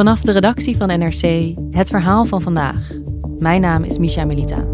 Vanaf 0.00 0.20
de 0.20 0.32
redactie 0.32 0.76
van 0.76 0.88
NRC 0.88 1.54
het 1.70 1.88
verhaal 1.88 2.24
van 2.24 2.40
vandaag. 2.40 2.90
Mijn 3.38 3.60
naam 3.60 3.84
is 3.84 3.98
Misha 3.98 4.24
Melita. 4.24 4.64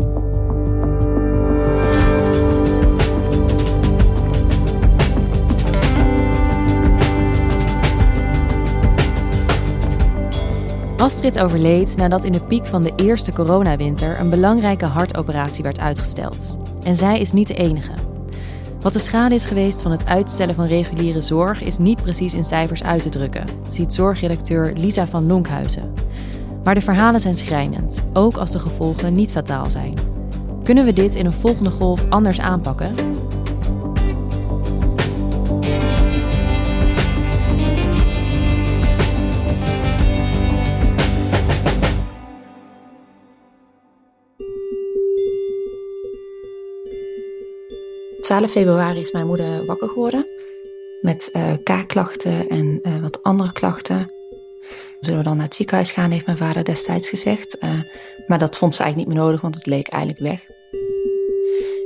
Astrid 10.96 11.38
overleed 11.38 11.96
nadat 11.96 12.24
in 12.24 12.32
de 12.32 12.40
piek 12.40 12.66
van 12.66 12.82
de 12.82 12.92
eerste 12.96 13.32
coronawinter 13.32 14.20
een 14.20 14.30
belangrijke 14.30 14.86
hartoperatie 14.86 15.64
werd 15.64 15.80
uitgesteld. 15.80 16.56
En 16.82 16.96
zij 16.96 17.20
is 17.20 17.32
niet 17.32 17.48
de 17.48 17.54
enige. 17.54 18.05
Wat 18.86 18.94
de 18.94 19.00
schade 19.00 19.34
is 19.34 19.44
geweest 19.44 19.82
van 19.82 19.90
het 19.90 20.06
uitstellen 20.06 20.54
van 20.54 20.66
reguliere 20.66 21.20
zorg 21.20 21.62
is 21.62 21.78
niet 21.78 22.02
precies 22.02 22.34
in 22.34 22.44
cijfers 22.44 22.82
uit 22.82 23.02
te 23.02 23.08
drukken, 23.08 23.46
ziet 23.70 23.94
zorgredacteur 23.94 24.72
Lisa 24.76 25.06
van 25.06 25.26
Lonkhuizen. 25.26 25.92
Maar 26.64 26.74
de 26.74 26.80
verhalen 26.80 27.20
zijn 27.20 27.36
schrijnend, 27.36 28.04
ook 28.12 28.36
als 28.36 28.50
de 28.50 28.58
gevolgen 28.58 29.14
niet 29.14 29.32
fataal 29.32 29.70
zijn. 29.70 29.94
Kunnen 30.62 30.84
we 30.84 30.92
dit 30.92 31.14
in 31.14 31.26
een 31.26 31.32
volgende 31.32 31.70
golf 31.70 32.04
anders 32.08 32.40
aanpakken? 32.40 32.94
12 48.26 48.50
februari 48.50 49.00
is 49.00 49.12
mijn 49.12 49.26
moeder 49.26 49.64
wakker 49.64 49.88
geworden. 49.88 50.26
Met 51.00 51.30
uh, 51.32 51.52
kaakklachten 51.62 52.48
en 52.48 52.78
uh, 52.82 52.96
wat 53.00 53.22
andere 53.22 53.52
klachten. 53.52 54.12
Zullen 55.00 55.18
we 55.18 55.24
dan 55.24 55.36
naar 55.36 55.44
het 55.44 55.54
ziekenhuis 55.54 55.90
gaan, 55.90 56.10
heeft 56.10 56.26
mijn 56.26 56.38
vader 56.38 56.64
destijds 56.64 57.08
gezegd. 57.08 57.56
Uh, 57.60 57.80
maar 58.26 58.38
dat 58.38 58.56
vond 58.56 58.74
ze 58.74 58.82
eigenlijk 58.82 59.08
niet 59.08 59.18
meer 59.18 59.26
nodig, 59.26 59.40
want 59.40 59.54
het 59.54 59.66
leek 59.66 59.88
eigenlijk 59.88 60.22
weg. 60.22 60.46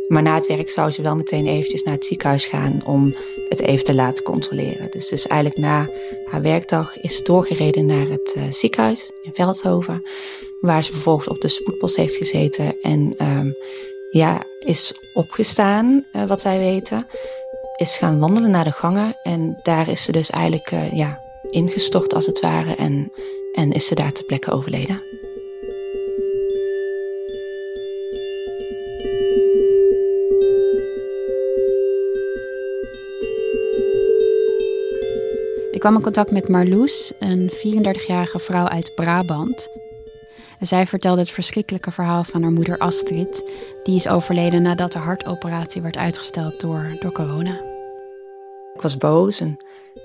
Maar 0.08 0.22
na 0.22 0.34
het 0.34 0.46
werk 0.46 0.70
zou 0.70 0.90
ze 0.90 1.02
wel 1.02 1.14
meteen 1.14 1.46
eventjes 1.46 1.82
naar 1.82 1.94
het 1.94 2.04
ziekenhuis 2.04 2.44
gaan 2.44 2.80
om 2.84 3.14
het 3.48 3.60
even 3.60 3.84
te 3.84 3.94
laten 3.94 4.24
controleren. 4.24 4.90
Dus, 4.90 5.08
dus 5.08 5.26
eigenlijk 5.26 5.60
na 5.60 5.88
haar 6.24 6.42
werkdag 6.42 7.00
is 7.00 7.16
ze 7.16 7.22
doorgereden 7.22 7.86
naar 7.86 8.08
het 8.08 8.36
ziekenhuis 8.50 9.10
in 9.22 9.34
Veldhoven. 9.34 10.02
Waar 10.60 10.84
ze 10.84 10.92
vervolgens 10.92 11.28
op 11.28 11.40
de 11.40 11.48
spoedpost 11.48 11.96
heeft 11.96 12.16
gezeten. 12.16 12.80
En 12.80 13.14
ehm, 13.16 13.50
ja, 14.10 14.42
is 14.58 14.94
opgestaan, 15.14 16.04
uh, 16.12 16.24
wat 16.24 16.42
wij 16.42 16.58
weten. 16.58 17.06
Is 17.76 17.96
gaan 17.96 18.18
wandelen 18.18 18.50
naar 18.50 18.64
de 18.64 18.72
gangen. 18.72 19.16
En 19.22 19.58
daar 19.62 19.88
is 19.88 20.04
ze 20.04 20.12
dus 20.12 20.30
eigenlijk 20.30 20.70
uh, 20.70 20.92
ja, 20.92 21.20
ingestort 21.50 22.14
als 22.14 22.26
het 22.26 22.40
ware. 22.40 22.74
En, 22.74 23.12
en 23.52 23.72
is 23.72 23.86
ze 23.86 23.94
daar 23.94 24.12
ter 24.12 24.24
plekke 24.24 24.50
overleden. 24.50 25.02
Ik 35.70 35.86
kwam 35.86 35.94
in 35.94 36.02
contact 36.02 36.30
met 36.30 36.48
Marloes, 36.48 37.12
een 37.18 37.50
34-jarige 37.50 38.38
vrouw 38.38 38.66
uit 38.66 38.94
Brabant. 38.94 39.68
Zij 40.60 40.86
vertelde 40.86 41.20
het 41.20 41.30
verschrikkelijke 41.30 41.90
verhaal 41.90 42.24
van 42.24 42.42
haar 42.42 42.52
moeder 42.52 42.78
Astrid. 42.78 43.50
Die 43.82 43.96
is 43.96 44.08
overleden 44.08 44.62
nadat 44.62 44.92
de 44.92 44.98
hartoperatie 44.98 45.82
werd 45.82 45.96
uitgesteld 45.96 46.60
door, 46.60 46.96
door 47.00 47.12
corona. 47.12 47.60
Ik 48.74 48.80
was 48.82 48.96
boos 48.96 49.40
en 49.40 49.56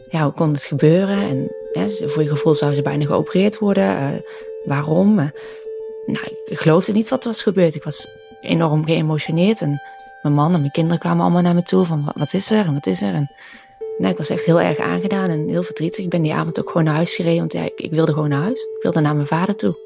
ja, 0.10 0.24
hoe 0.24 0.34
kon 0.34 0.52
het 0.52 0.64
gebeuren? 0.64 1.18
En 1.18 1.52
ja, 1.72 2.08
voor 2.08 2.24
je 2.24 2.30
gevoel 2.30 2.56
zou 2.56 2.74
ze 2.74 2.82
bijna 2.82 3.06
geopereerd 3.06 3.58
worden. 3.58 3.84
Uh, 3.84 4.20
waarom? 4.66 5.20
Uh, 5.20 5.26
nou, 6.06 6.26
ik 6.46 6.60
geloofde 6.60 6.92
niet 6.92 7.10
wat 7.10 7.24
er 7.24 7.30
was 7.30 7.42
gebeurd. 7.42 7.76
Ik 7.76 7.84
was 7.84 8.08
enorm 8.42 8.86
geëmotioneerd 8.86 9.62
en 9.62 9.82
mijn 10.22 10.36
man 10.36 10.54
en 10.54 10.60
mijn 10.60 10.72
kinderen 10.72 11.00
kwamen 11.00 11.24
allemaal 11.24 11.42
naar 11.42 11.56
me 11.56 11.64
toe 11.64 11.86
van 11.86 12.12
wat 12.16 12.34
is 12.34 12.52
er 12.52 12.66
en 12.66 12.74
wat 12.74 12.86
is 12.86 13.02
er? 13.02 13.14
En 13.14 13.32
nou, 13.98 14.12
ik 14.12 14.18
was 14.18 14.30
echt 14.30 14.46
heel 14.46 14.62
erg 14.62 14.78
aangedaan 14.78 15.30
en 15.30 15.48
heel 15.48 15.64
verdrietig. 15.64 16.04
Ik 16.04 16.10
ben 16.10 16.22
die 16.22 16.34
avond 16.34 16.60
ook 16.60 16.68
gewoon 16.68 16.84
naar 16.84 16.96
huis 16.96 17.16
gereden, 17.16 17.40
want 17.40 17.54
ja, 17.54 17.64
ik, 17.64 17.80
ik 17.80 17.92
wilde 17.92 18.14
gewoon 18.14 18.30
naar 18.30 18.42
huis. 18.42 18.60
Ik 18.60 18.82
wilde 18.82 19.00
naar 19.00 19.16
mijn 19.16 19.28
vader 19.28 19.56
toe. 19.56 19.85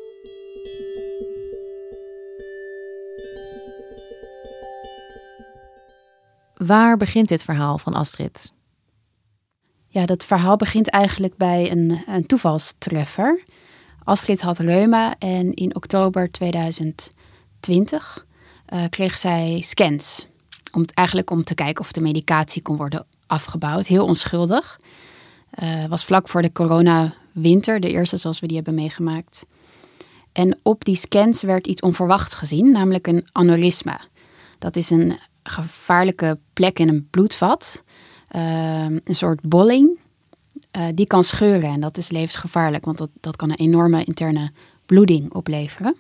Waar 6.66 6.98
begint 6.98 7.28
dit 7.28 7.44
verhaal 7.44 7.78
van 7.78 7.94
Astrid? 7.94 8.54
Ja, 9.88 10.06
dat 10.06 10.26
verhaal 10.26 10.56
begint 10.56 10.90
eigenlijk 10.90 11.38
bij 11.38 11.72
een, 11.72 12.04
een 12.08 12.26
toevalstreffer. 12.26 13.44
Astrid 14.04 14.42
had 14.42 14.58
reuma 14.58 15.16
en 15.18 15.54
in 15.54 15.76
oktober 15.76 16.32
2020 16.32 18.26
uh, 18.74 18.84
eh, 18.84 18.90
kreeg 18.90 19.18
zij 19.18 19.62
scans. 19.62 20.28
Om, 20.72 20.86
eigenlijk 20.94 21.30
om 21.30 21.44
te 21.44 21.56
kijken 21.56 21.84
of 21.84 21.92
de 21.92 22.02
medicatie 22.02 22.62
kon 22.62 22.78
worden 22.78 23.06
afgebouwd. 23.28 23.88
Heel 23.88 24.06
onschuldig. 24.06 24.80
Uh, 25.64 25.86
was 25.86 26.06
vlak 26.06 26.28
voor 26.28 26.42
de 26.42 26.52
coronawinter, 26.52 27.80
de 27.80 27.90
eerste 27.90 28.18
zoals 28.18 28.40
we 28.40 28.48
die 28.48 28.56
hebben 28.56 28.76
meegemaakt. 28.76 29.46
En 30.32 30.60
op 30.64 30.84
die 30.84 30.96
scans 30.96 31.42
werd 31.42 31.68
iets 31.68 31.82
onverwachts 31.82 32.34
gezien, 32.34 32.72
namelijk 32.72 33.08
een 33.08 33.28
aneurysma. 33.32 34.02
Dat 34.58 34.76
is 34.76 34.90
een 34.90 35.20
gevaarlijke 35.50 36.40
plek 36.54 36.80
in 36.80 36.88
een 36.88 37.08
bloedvat. 37.10 37.84
Uh, 38.36 38.84
een 38.84 39.16
soort 39.16 39.42
bolling. 39.42 40.00
Uh, 40.78 40.88
die 40.94 41.08
kan 41.08 41.24
scheuren 41.24 41.70
en 41.70 41.80
dat 41.80 41.98
is 41.98 42.10
levensgevaarlijk, 42.10 42.86
want 42.86 42.98
dat, 42.98 43.10
dat 43.20 43.36
kan 43.36 43.50
een 43.50 43.56
enorme 43.56 44.04
interne 44.04 44.52
bloeding 44.86 45.34
opleveren. 45.34 45.96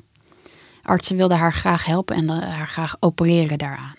Artsen 0.81 1.15
wilden 1.15 1.37
haar 1.37 1.53
graag 1.53 1.85
helpen 1.85 2.15
en 2.15 2.29
haar 2.29 2.67
graag 2.67 2.95
opereren 2.99 3.57
daaraan. 3.57 3.95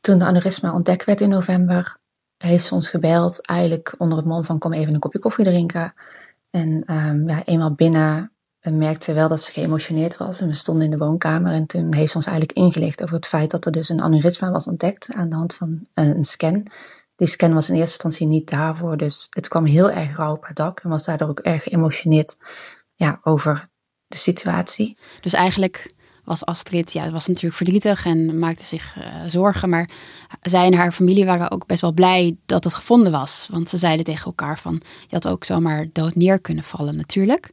Toen 0.00 0.18
de 0.18 0.24
aneurysma 0.24 0.72
ontdekt 0.72 1.04
werd 1.04 1.20
in 1.20 1.28
november, 1.28 1.96
heeft 2.36 2.64
ze 2.64 2.74
ons 2.74 2.88
gebeld, 2.88 3.46
eigenlijk 3.46 3.94
onder 3.98 4.18
het 4.18 4.26
mom 4.26 4.44
van 4.44 4.58
kom 4.58 4.72
even 4.72 4.94
een 4.94 5.00
kopje 5.00 5.18
koffie 5.18 5.44
drinken. 5.44 5.94
En 6.50 6.94
um, 6.94 7.28
ja, 7.28 7.44
eenmaal 7.44 7.74
binnen 7.74 8.32
we 8.60 8.70
merkte 8.70 9.12
wel 9.12 9.28
dat 9.28 9.40
ze 9.40 9.52
geëmotioneerd 9.52 10.16
was. 10.16 10.40
En 10.40 10.46
we 10.46 10.54
stonden 10.54 10.84
in 10.84 10.90
de 10.90 10.96
woonkamer 10.96 11.52
en 11.52 11.66
toen 11.66 11.94
heeft 11.94 12.10
ze 12.10 12.16
ons 12.16 12.26
eigenlijk 12.26 12.58
ingelicht 12.58 13.02
over 13.02 13.14
het 13.14 13.26
feit 13.26 13.50
dat 13.50 13.66
er 13.66 13.72
dus 13.72 13.88
een 13.88 14.02
aneurysma 14.02 14.50
was 14.50 14.66
ontdekt 14.66 15.08
aan 15.14 15.28
de 15.28 15.36
hand 15.36 15.54
van 15.54 15.86
een 15.94 16.24
scan. 16.24 16.66
Die 17.16 17.28
scan 17.28 17.54
was 17.54 17.68
in 17.68 17.74
eerste 17.74 17.92
instantie 17.92 18.26
niet 18.26 18.50
daarvoor, 18.50 18.96
dus 18.96 19.26
het 19.30 19.48
kwam 19.48 19.64
heel 19.64 19.90
erg 19.90 20.16
rauw 20.16 20.32
op 20.32 20.44
haar 20.44 20.54
dak 20.54 20.80
en 20.80 20.90
was 20.90 21.04
daardoor 21.04 21.28
ook 21.28 21.38
erg 21.38 21.62
geëmotioneerd 21.62 22.36
ja, 22.94 23.20
over 23.22 23.68
de 24.06 24.16
situatie. 24.16 24.98
Dus 25.20 25.32
eigenlijk 25.32 25.94
was 26.24 26.44
Astrid, 26.44 26.92
ja, 26.92 27.10
was 27.10 27.26
natuurlijk 27.26 27.54
verdrietig 27.54 28.06
en 28.06 28.38
maakte 28.38 28.64
zich 28.64 28.96
uh, 28.98 29.04
zorgen. 29.26 29.68
Maar 29.68 29.90
zij 30.40 30.66
en 30.66 30.74
haar 30.74 30.92
familie 30.92 31.24
waren 31.24 31.50
ook 31.50 31.66
best 31.66 31.80
wel 31.80 31.92
blij 31.92 32.36
dat 32.46 32.64
het 32.64 32.74
gevonden 32.74 33.12
was. 33.12 33.48
Want 33.50 33.68
ze 33.68 33.76
zeiden 33.76 34.04
tegen 34.04 34.24
elkaar 34.24 34.58
van, 34.58 34.80
je 35.06 35.14
had 35.14 35.28
ook 35.28 35.44
zomaar 35.44 35.86
dood 35.92 36.14
neer 36.14 36.40
kunnen 36.40 36.64
vallen 36.64 36.96
natuurlijk 36.96 37.50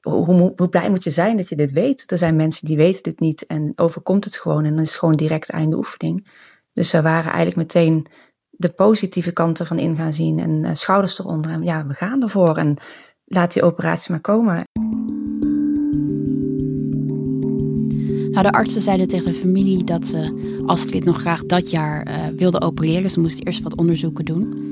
hoe, 0.00 0.52
hoe, 0.56 0.68
blij 0.68 0.90
moet 0.90 1.04
je 1.04 1.10
zijn 1.10 1.36
dat 1.36 1.48
je 1.48 1.56
dit 1.56 1.72
weet? 1.72 2.10
Er 2.10 2.18
zijn 2.18 2.36
mensen 2.36 2.66
die 2.66 2.76
weten 2.76 3.02
dit 3.02 3.20
niet 3.20 3.46
en 3.46 3.72
overkomt 3.78 4.24
het 4.24 4.36
gewoon 4.36 4.64
en 4.64 4.74
dan 4.74 4.84
is 4.84 4.90
het 4.90 4.98
gewoon 4.98 5.16
direct 5.16 5.50
einde 5.50 5.76
oefening. 5.76 6.26
Dus 6.72 6.92
we 6.92 7.02
waren 7.02 7.32
eigenlijk 7.32 7.56
meteen 7.56 8.06
de 8.50 8.68
positieve 8.68 9.32
kanten 9.32 9.66
van 9.66 9.78
in 9.78 9.96
gaan 9.96 10.12
zien 10.12 10.38
en 10.38 10.64
uh, 10.64 10.70
schouders 10.72 11.18
eronder. 11.18 11.52
En 11.52 11.62
ja, 11.62 11.86
we 11.86 11.94
gaan 11.94 12.22
ervoor 12.22 12.56
en 12.56 12.76
laat 13.24 13.52
die 13.52 13.62
operatie 13.62 14.10
maar 14.10 14.20
komen. 14.20 14.64
Nou, 18.30 18.42
de 18.42 18.52
artsen 18.52 18.82
zeiden 18.82 19.08
tegen 19.08 19.32
de 19.32 19.38
familie 19.38 19.84
dat 19.84 20.06
ze 20.06 20.62
Astrid 20.66 21.04
nog 21.04 21.20
graag 21.20 21.42
dat 21.42 21.70
jaar 21.70 22.08
uh, 22.08 22.26
wilde 22.36 22.60
opereren. 22.60 23.10
Ze 23.10 23.20
moesten 23.20 23.46
eerst 23.46 23.62
wat 23.62 23.76
onderzoeken 23.76 24.24
doen. 24.24 24.68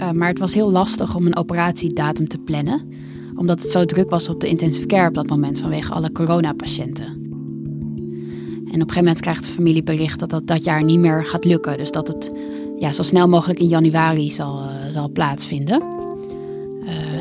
Uh, 0.00 0.10
maar 0.10 0.28
het 0.28 0.38
was 0.38 0.54
heel 0.54 0.70
lastig 0.70 1.14
om 1.14 1.26
een 1.26 1.36
operatiedatum 1.36 2.28
te 2.28 2.38
plannen, 2.38 2.88
omdat 3.36 3.62
het 3.62 3.70
zo 3.70 3.84
druk 3.84 4.10
was 4.10 4.28
op 4.28 4.40
de 4.40 4.48
intensive 4.48 4.86
care 4.86 5.08
op 5.08 5.14
dat 5.14 5.26
moment 5.26 5.58
vanwege 5.58 5.92
alle 5.92 6.12
coronapatiënten. 6.12 7.06
En 7.06 8.82
op 8.82 8.88
een 8.88 8.94
gegeven 8.94 9.04
moment 9.04 9.20
krijgt 9.20 9.44
de 9.44 9.50
familie 9.50 9.82
bericht 9.82 10.18
dat 10.18 10.30
dat 10.30 10.46
dat 10.46 10.64
jaar 10.64 10.84
niet 10.84 10.98
meer 10.98 11.24
gaat 11.24 11.44
lukken. 11.44 11.78
Dus 11.78 11.90
dat 11.90 12.08
het 12.08 12.32
ja, 12.78 12.92
zo 12.92 13.02
snel 13.02 13.28
mogelijk 13.28 13.58
in 13.58 13.68
januari 13.68 14.30
zal, 14.30 14.62
uh, 14.62 14.68
zal 14.90 15.10
plaatsvinden. 15.10 15.82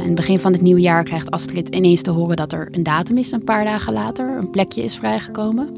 in 0.02 0.12
het 0.12 0.16
begin 0.16 0.40
van 0.40 0.52
het 0.52 0.62
nieuwe 0.62 0.82
jaar 0.82 1.04
krijgt 1.04 1.32
Astrid 1.32 1.76
ineens 1.76 2.02
te 2.02 2.12
horen 2.12 2.36
dat 2.36 2.54
er 2.54 2.68
een 2.72 2.84
datum 2.84 3.18
is 3.18 3.32
een 3.32 3.44
paar 3.44 3.64
dagen 3.64 3.94
later. 3.94 4.38
Een 4.38 4.50
plekje 4.50 4.84
is 4.84 4.96
vrijgekomen. 4.96 5.70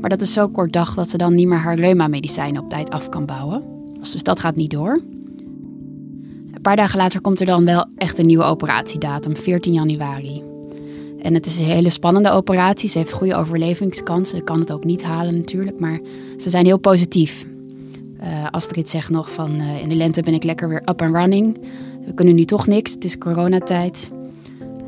Maar 0.00 0.10
dat 0.10 0.22
is 0.22 0.32
zo 0.32 0.48
kort 0.48 0.72
dag 0.72 0.94
dat 0.94 1.08
ze 1.08 1.16
dan 1.16 1.34
niet 1.34 1.48
meer 1.48 1.58
haar 1.58 1.78
reuma-medicijnen 1.78 2.62
op 2.62 2.70
tijd 2.70 2.90
af 2.90 3.08
kan 3.08 3.24
bouwen. 3.24 3.62
Dus 3.98 4.22
dat 4.22 4.40
gaat 4.40 4.56
niet 4.56 4.70
door. 4.70 5.00
Een 6.64 6.70
paar 6.70 6.84
dagen 6.84 6.98
later 6.98 7.20
komt 7.20 7.40
er 7.40 7.46
dan 7.46 7.64
wel 7.64 7.86
echt 7.96 8.18
een 8.18 8.26
nieuwe 8.26 8.44
operatiedatum, 8.44 9.36
14 9.36 9.72
januari. 9.72 10.42
En 11.22 11.34
het 11.34 11.46
is 11.46 11.58
een 11.58 11.64
hele 11.64 11.90
spannende 11.90 12.30
operatie. 12.30 12.88
Ze 12.88 12.98
heeft 12.98 13.12
goede 13.12 13.34
overlevingskansen. 13.34 14.38
Ze 14.38 14.44
kan 14.44 14.60
het 14.60 14.72
ook 14.72 14.84
niet 14.84 15.02
halen 15.02 15.36
natuurlijk, 15.36 15.80
maar 15.80 16.00
ze 16.36 16.50
zijn 16.50 16.64
heel 16.64 16.78
positief. 16.78 17.46
Uh, 18.20 18.46
Astrid 18.50 18.88
zegt 18.88 19.10
nog 19.10 19.32
van 19.32 19.60
uh, 19.60 19.82
in 19.82 19.88
de 19.88 19.94
lente 19.94 20.22
ben 20.22 20.34
ik 20.34 20.44
lekker 20.44 20.68
weer 20.68 20.82
up 20.84 21.02
and 21.02 21.14
running. 21.14 21.58
We 22.06 22.14
kunnen 22.14 22.34
nu 22.34 22.44
toch 22.44 22.66
niks, 22.66 22.92
het 22.92 23.04
is 23.04 23.18
coronatijd. 23.18 24.10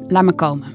Laat 0.09 0.25
me 0.25 0.33
komen. 0.33 0.69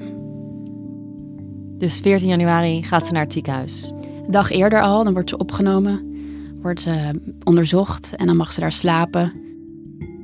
Dus 1.78 1.98
14 1.98 2.28
januari 2.28 2.82
gaat 2.82 3.06
ze 3.06 3.12
naar 3.12 3.22
het 3.22 3.32
ziekenhuis. 3.32 3.92
Een 4.24 4.30
dag 4.30 4.50
eerder 4.50 4.82
al, 4.82 5.04
dan 5.04 5.12
wordt 5.12 5.28
ze 5.28 5.36
opgenomen, 5.36 6.14
wordt 6.60 6.80
ze 6.80 7.20
onderzocht 7.44 8.16
en 8.16 8.26
dan 8.26 8.36
mag 8.36 8.52
ze 8.52 8.60
daar 8.60 8.72
slapen. 8.72 9.41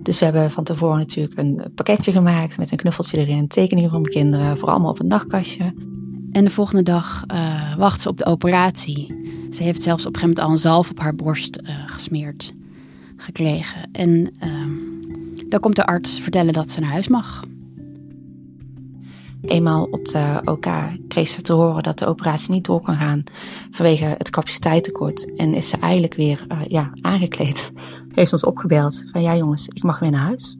Dus 0.08 0.18
we 0.18 0.24
hebben 0.24 0.50
van 0.50 0.64
tevoren 0.64 0.98
natuurlijk 0.98 1.38
een 1.38 1.62
pakketje 1.74 2.12
gemaakt 2.12 2.58
met 2.58 2.70
een 2.70 2.76
knuffeltje 2.76 3.18
erin, 3.18 3.48
tekeningen 3.48 3.90
van 3.90 4.00
mijn 4.00 4.12
kinderen, 4.12 4.58
voor 4.58 4.68
allemaal 4.68 4.90
op 4.90 5.00
een 5.00 5.06
nachtkastje. 5.06 5.74
En 6.30 6.44
de 6.44 6.50
volgende 6.50 6.82
dag 6.82 7.24
uh, 7.32 7.76
wacht 7.76 8.00
ze 8.00 8.08
op 8.08 8.18
de 8.18 8.24
operatie. 8.24 9.14
Ze 9.50 9.62
heeft 9.62 9.82
zelfs 9.82 10.06
op 10.06 10.14
een 10.14 10.20
gegeven 10.20 10.28
moment 10.28 10.38
al 10.38 10.50
een 10.50 10.72
zalf 10.72 10.90
op 10.90 10.98
haar 10.98 11.14
borst 11.14 11.60
uh, 11.62 11.70
gesmeerd 11.86 12.52
gekregen. 13.16 13.88
En 13.92 14.32
uh, 14.44 15.48
dan 15.48 15.60
komt 15.60 15.76
de 15.76 15.86
arts 15.86 16.20
vertellen 16.20 16.52
dat 16.52 16.70
ze 16.70 16.80
naar 16.80 16.90
huis 16.90 17.08
mag. 17.08 17.44
Eenmaal 19.40 19.84
op 19.90 20.04
de 20.04 20.40
OK 20.44 20.66
kreeg 21.08 21.28
ze 21.28 21.42
te 21.42 21.52
horen 21.52 21.82
dat 21.82 21.98
de 21.98 22.06
operatie 22.06 22.52
niet 22.52 22.64
door 22.64 22.80
kan 22.80 22.96
gaan 22.96 23.22
vanwege 23.70 24.04
het 24.04 24.30
capaciteitstekort. 24.30 25.36
En 25.36 25.54
is 25.54 25.68
ze 25.68 25.76
eigenlijk 25.76 26.14
weer 26.14 26.46
uh, 26.48 26.60
ja, 26.66 26.90
aangekleed. 27.00 27.72
Heeft 28.14 28.32
ons 28.32 28.44
opgebeld 28.44 29.04
van 29.12 29.22
ja 29.22 29.36
jongens, 29.36 29.68
ik 29.68 29.82
mag 29.82 29.98
weer 29.98 30.10
naar 30.10 30.20
huis. 30.20 30.56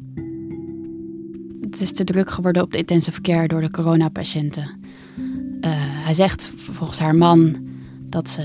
Het 1.60 1.80
is 1.80 1.92
te 1.92 2.04
druk 2.04 2.30
geworden 2.30 2.62
op 2.62 2.72
de 2.72 2.78
intensive 2.78 3.20
care 3.20 3.48
door 3.48 3.60
de 3.60 3.70
coronapatiënten. 3.70 4.80
Uh, 5.60 5.70
hij 6.04 6.14
zegt 6.14 6.52
volgens 6.56 6.98
haar 6.98 7.14
man 7.14 7.56
dat, 8.08 8.30
ze, 8.30 8.42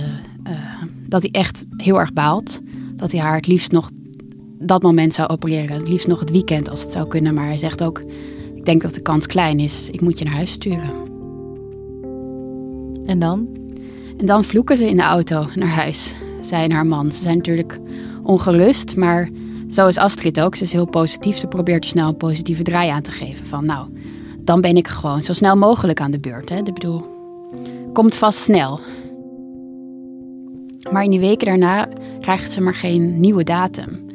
uh, 0.48 0.84
dat 1.08 1.22
hij 1.22 1.32
echt 1.32 1.66
heel 1.78 2.00
erg 2.00 2.14
baalt. 2.14 2.60
Dat 2.96 3.12
hij 3.12 3.22
haar 3.22 3.36
het 3.36 3.48
liefst 3.48 3.72
nog 3.72 3.92
dat 4.60 4.82
moment 4.82 5.14
zou 5.14 5.30
opereren. 5.30 5.78
Het 5.78 5.88
liefst 5.88 6.08
nog 6.08 6.20
het 6.20 6.32
weekend 6.32 6.70
als 6.70 6.82
het 6.82 6.92
zou 6.92 7.08
kunnen. 7.08 7.34
Maar 7.34 7.46
hij 7.46 7.58
zegt 7.58 7.84
ook, 7.84 8.02
ik 8.64 8.70
denk 8.70 8.82
dat 8.82 8.94
de 8.94 9.02
kans 9.02 9.28
klein 9.28 9.60
is. 9.60 9.90
Ik 9.90 10.02
moet 10.02 10.20
je 10.20 10.26
naar 10.26 10.34
huis 10.34 10.52
sturen. 10.52 10.92
En 13.06 13.20
dan? 13.20 13.48
En 14.18 14.26
dan 14.26 14.44
vloeken 14.44 14.78
ze 14.78 14.88
in 14.88 14.96
de 14.96 15.04
auto 15.04 15.46
naar 15.56 15.68
huis. 15.68 16.16
Zij 16.42 16.64
en 16.64 16.72
haar 16.72 16.86
man. 16.86 17.12
Ze 17.12 17.24
zijn 17.24 17.38
natuurlijk 17.38 17.80
ongerust, 18.24 18.96
maar 18.96 19.30
zo 19.70 19.88
is 19.88 19.98
Astrid 19.98 20.42
ook. 20.42 20.56
Ze 20.56 20.64
is 20.64 20.72
heel 20.72 20.86
positief. 20.86 21.38
Ze 21.38 21.48
probeert 21.48 21.84
er 21.84 21.90
snel 21.90 22.08
een 22.08 22.18
positieve 22.18 22.64
draai 22.64 22.90
aan 22.90 23.02
te 23.02 23.12
geven. 23.12 23.48
Van 23.48 23.66
nou, 23.66 23.88
dan 24.40 24.62
ben 24.62 24.76
ik 24.76 24.88
gewoon 24.88 25.22
zo 25.22 25.34
snel 25.34 25.56
mogelijk 25.56 26.02
aan 26.02 26.12
de 26.12 26.20
beurt. 26.20 26.50
Hè? 26.50 26.58
Ik 26.58 26.74
bedoel, 26.74 27.06
komt 27.94 28.16
vast 28.16 28.40
snel. 28.40 28.80
Maar 30.92 31.04
in 31.04 31.12
die 31.12 31.20
weken 31.20 31.48
daarna 31.48 31.88
krijgt 32.22 32.52
ze 32.52 32.62
maar 32.62 32.76
geen 32.76 33.20
nieuwe 33.20 33.44
datum. 33.44 34.06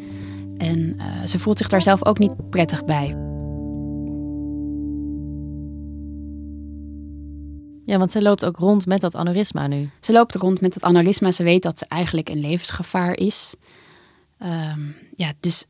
En 0.59 0.79
uh, 0.79 1.05
ze 1.27 1.39
voelt 1.39 1.59
zich 1.59 1.69
daar 1.69 1.83
zelf 1.83 2.06
ook 2.06 2.19
niet 2.19 2.51
prettig 2.51 2.85
bij. 2.85 3.28
Ja, 7.88 7.99
want 7.99 8.11
ze 8.11 8.23
loopt 8.23 8.44
ook 8.44 8.56
rond 8.56 8.87
met 8.87 9.00
dat 9.00 9.14
aneurysma 9.14 9.67
nu. 9.67 9.90
Ze 10.00 10.12
loopt 10.12 10.35
rond 10.35 10.61
met 10.61 10.73
dat 10.73 10.82
aneurysma. 10.82 11.31
Ze 11.31 11.43
weet 11.43 11.62
dat 11.62 11.79
ze 11.79 11.85
eigenlijk 11.88 12.31
in 12.31 12.40
levensgevaar 12.40 13.17
is. 13.17 13.55
Um, 14.43 14.96
ja, 15.14 15.32
dus 15.40 15.64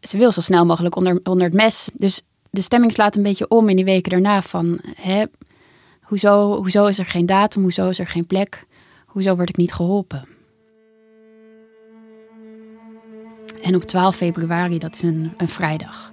ze 0.00 0.16
wil 0.16 0.32
zo 0.32 0.40
snel 0.40 0.66
mogelijk 0.66 0.96
onder, 0.96 1.20
onder 1.22 1.44
het 1.44 1.54
mes. 1.54 1.90
Dus 1.94 2.22
de 2.50 2.60
stemming 2.60 2.92
slaat 2.92 3.16
een 3.16 3.22
beetje 3.22 3.48
om 3.48 3.68
in 3.68 3.76
die 3.76 3.84
weken 3.84 4.10
daarna 4.10 4.42
van... 4.42 4.80
Hè, 4.96 5.24
hoezo, 6.02 6.56
hoezo 6.56 6.86
is 6.86 6.98
er 6.98 7.06
geen 7.06 7.26
datum? 7.26 7.62
Hoezo 7.62 7.88
is 7.88 7.98
er 7.98 8.06
geen 8.06 8.26
plek? 8.26 8.64
Hoezo 9.06 9.36
word 9.36 9.48
ik 9.48 9.56
niet 9.56 9.72
geholpen? 9.72 10.28
En 13.62 13.74
op 13.74 13.82
12 13.82 14.16
februari, 14.16 14.78
dat 14.78 14.94
is 14.94 15.02
een, 15.02 15.32
een 15.36 15.48
vrijdag, 15.48 16.12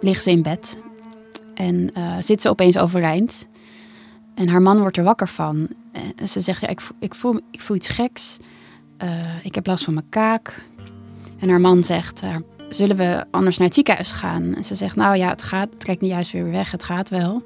ligt 0.00 0.22
ze 0.22 0.30
in 0.30 0.42
bed. 0.42 0.76
En 1.54 1.90
uh, 1.98 2.16
zit 2.20 2.42
ze 2.42 2.48
opeens 2.48 2.78
overeind. 2.78 3.46
En 4.36 4.48
haar 4.48 4.62
man 4.62 4.80
wordt 4.80 4.96
er 4.96 5.04
wakker 5.04 5.28
van. 5.28 5.68
En 6.16 6.28
ze 6.28 6.40
zegt, 6.40 6.62
ik, 6.70 6.80
ik, 6.98 7.14
voel, 7.14 7.40
ik 7.50 7.60
voel 7.60 7.76
iets 7.76 7.88
geks. 7.88 8.36
Uh, 9.04 9.44
ik 9.44 9.54
heb 9.54 9.66
last 9.66 9.84
van 9.84 9.94
mijn 9.94 10.08
kaak. 10.08 10.64
En 11.38 11.48
haar 11.48 11.60
man 11.60 11.84
zegt, 11.84 12.22
uh, 12.22 12.36
zullen 12.68 12.96
we 12.96 13.24
anders 13.30 13.56
naar 13.56 13.66
het 13.66 13.74
ziekenhuis 13.74 14.12
gaan? 14.12 14.54
En 14.54 14.64
ze 14.64 14.74
zegt, 14.74 14.96
nou 14.96 15.16
ja, 15.16 15.28
het 15.28 15.42
gaat. 15.42 15.70
Het 15.70 15.80
trekt 15.80 16.00
niet 16.00 16.10
juist 16.10 16.32
weer 16.32 16.50
weg. 16.50 16.70
Het 16.70 16.82
gaat 16.82 17.08
wel. 17.08 17.42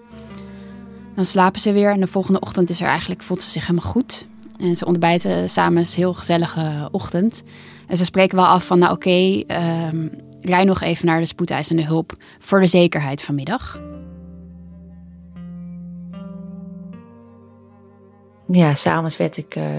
Dan 1.15 1.25
slapen 1.25 1.61
ze 1.61 1.73
weer. 1.73 1.91
En 1.91 2.01
de 2.01 2.07
volgende 2.07 2.41
ochtend 2.41 2.71
is 2.71 2.81
er 2.81 2.87
eigenlijk, 2.87 3.23
voelt 3.23 3.43
ze 3.43 3.51
zich 3.51 3.67
helemaal 3.67 3.91
goed. 3.91 4.27
En 4.59 4.77
ze 4.77 4.87
ontbijten 4.87 5.51
samen. 5.51 5.83
een 5.83 5.89
heel 5.95 6.15
gezellige 6.15 6.89
ochtend. 6.93 7.43
En 7.87 7.97
ze 7.97 8.05
spreken 8.05 8.37
wel 8.37 8.47
af 8.47 8.67
van, 8.67 8.79
nou 8.79 8.93
oké, 8.93 9.09
okay, 9.09 9.45
uh, 9.49 10.09
rij 10.41 10.65
nog 10.65 10.81
even 10.81 11.07
naar 11.07 11.21
de 11.21 11.27
spoedeisende 11.27 11.85
hulp 11.85 12.13
voor 12.39 12.61
de 12.61 12.67
zekerheid 12.67 13.23
vanmiddag. 13.23 13.81
Ja, 18.53 18.75
s'avonds 18.75 19.17
werd 19.17 19.37
ik, 19.37 19.57
uh, 19.57 19.79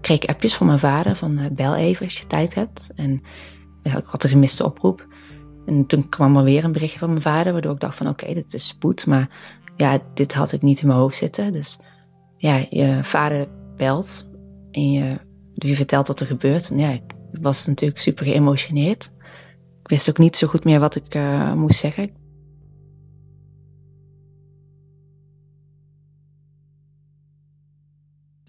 kreeg 0.00 0.22
ik 0.22 0.28
appjes 0.28 0.54
van 0.54 0.66
mijn 0.66 0.78
vader 0.78 1.16
van 1.16 1.38
uh, 1.38 1.46
bel 1.52 1.76
even 1.76 2.04
als 2.04 2.18
je 2.18 2.26
tijd 2.26 2.54
hebt. 2.54 2.90
En 2.94 3.20
ja, 3.82 3.96
ik 3.96 4.04
had 4.04 4.24
een 4.24 4.30
gemiste 4.30 4.64
oproep. 4.64 5.06
En 5.66 5.86
toen 5.86 6.08
kwam 6.08 6.36
er 6.36 6.42
weer 6.42 6.64
een 6.64 6.72
berichtje 6.72 6.98
van 6.98 7.08
mijn 7.08 7.22
vader, 7.22 7.52
waardoor 7.52 7.72
ik 7.72 7.80
dacht 7.80 7.96
van 7.96 8.08
oké, 8.08 8.22
okay, 8.22 8.34
dit 8.34 8.54
is 8.54 8.66
spoed. 8.66 9.06
Maar 9.06 9.30
ja, 9.76 9.98
dit 10.14 10.34
had 10.34 10.52
ik 10.52 10.62
niet 10.62 10.80
in 10.80 10.86
mijn 10.86 10.98
hoofd 10.98 11.16
zitten. 11.16 11.52
Dus 11.52 11.78
ja, 12.36 12.66
je 12.70 12.98
vader 13.02 13.46
belt 13.76 14.28
en 14.70 14.92
je, 14.92 15.18
vertelt 15.54 16.06
wat 16.06 16.20
er 16.20 16.26
gebeurt. 16.26 16.70
En 16.70 16.78
ja, 16.78 16.90
ik 16.90 17.02
was 17.40 17.66
natuurlijk 17.66 18.00
super 18.00 18.26
geëmotioneerd. 18.26 19.10
Ik 19.82 19.88
wist 19.88 20.08
ook 20.08 20.18
niet 20.18 20.36
zo 20.36 20.46
goed 20.46 20.64
meer 20.64 20.80
wat 20.80 20.94
ik 20.94 21.14
uh, 21.14 21.52
moest 21.52 21.78
zeggen. 21.78 22.10